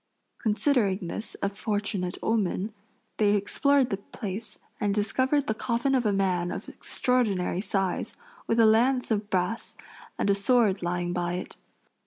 Considering 0.39 1.07
this 1.09 1.37
a 1.43 1.49
fortunate 1.49 2.17
omen, 2.23 2.73
they 3.17 3.35
explored 3.35 3.91
the 3.91 3.97
place 3.97 4.57
and 4.79 4.95
discovered 4.95 5.45
the 5.45 5.53
coffin 5.53 5.93
of 5.93 6.07
a 6.07 6.11
man 6.11 6.49
of 6.49 6.67
extraordinary 6.67 7.61
size, 7.61 8.15
with 8.47 8.59
a 8.59 8.65
lance 8.65 9.11
of 9.11 9.29
brass 9.29 9.77
and 10.17 10.27
a 10.31 10.33
sword 10.33 10.81
lying 10.81 11.13
by 11.13 11.33
it. 11.33 11.55